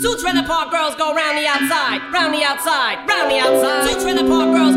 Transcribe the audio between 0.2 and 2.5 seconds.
park girls go round the outside, round the